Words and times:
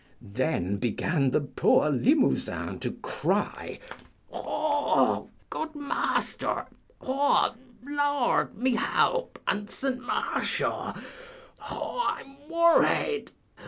Then 0.33 0.77
began 0.77 1.29
the 1.29 1.41
poor 1.41 1.91
Limousin 1.91 2.79
to 2.79 2.93
cry, 3.03 3.77
Haw, 4.31 5.27
gwid 5.51 5.75
maaster! 5.75 6.65
haw, 6.99 7.53
Laord, 7.83 8.55
my 8.57 8.69
halp, 8.71 9.37
and 9.47 9.69
St. 9.69 10.01
Marshaw! 10.01 10.99
haw, 11.59 12.15
I'm 12.17 12.35
worried. 12.49 13.29